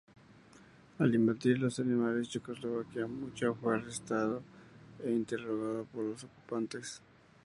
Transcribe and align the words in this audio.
Al 0.97 1.13
invadir 1.13 1.59
los 1.59 1.79
alemanes 1.79 2.27
Checoslovaquia, 2.27 3.05
Mucha 3.05 3.53
fue 3.53 3.75
arrestado 3.75 4.41
e 5.03 5.11
interrogado 5.11 5.85
por 5.93 6.03
los 6.03 6.23
ocupantes. 6.23 7.03